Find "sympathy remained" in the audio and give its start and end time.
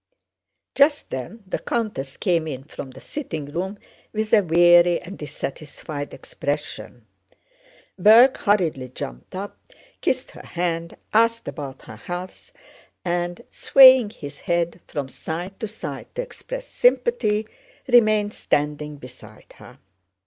16.65-18.33